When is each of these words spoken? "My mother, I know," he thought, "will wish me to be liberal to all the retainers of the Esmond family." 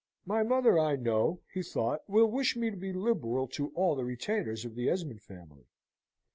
"My 0.25 0.41
mother, 0.41 0.79
I 0.79 0.95
know," 0.95 1.41
he 1.53 1.61
thought, 1.61 2.01
"will 2.09 2.25
wish 2.25 2.55
me 2.55 2.71
to 2.71 2.75
be 2.75 2.91
liberal 2.91 3.47
to 3.49 3.71
all 3.75 3.95
the 3.95 4.03
retainers 4.03 4.65
of 4.65 4.73
the 4.73 4.89
Esmond 4.89 5.21
family." 5.21 5.67